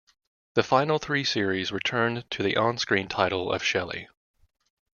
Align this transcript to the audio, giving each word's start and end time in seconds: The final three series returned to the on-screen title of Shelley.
The 0.55 0.63
final 0.63 0.97
three 0.97 1.23
series 1.23 1.71
returned 1.71 2.23
to 2.31 2.41
the 2.41 2.57
on-screen 2.57 3.07
title 3.07 3.51
of 3.51 3.63
Shelley. 3.63 4.07